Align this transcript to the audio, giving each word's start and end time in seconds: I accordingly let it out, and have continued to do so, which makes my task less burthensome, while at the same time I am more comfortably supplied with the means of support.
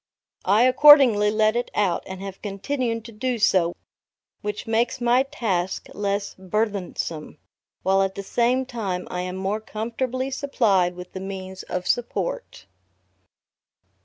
I 0.45 0.63
accordingly 0.63 1.29
let 1.29 1.55
it 1.55 1.69
out, 1.75 2.03
and 2.07 2.23
have 2.23 2.41
continued 2.41 3.05
to 3.05 3.11
do 3.11 3.37
so, 3.37 3.75
which 4.41 4.65
makes 4.65 4.99
my 4.99 5.21
task 5.21 5.89
less 5.93 6.33
burthensome, 6.39 7.37
while 7.83 8.01
at 8.01 8.15
the 8.15 8.23
same 8.23 8.65
time 8.65 9.07
I 9.11 9.21
am 9.21 9.35
more 9.35 9.59
comfortably 9.61 10.31
supplied 10.31 10.95
with 10.95 11.13
the 11.13 11.19
means 11.19 11.61
of 11.61 11.85
support. 11.87 12.65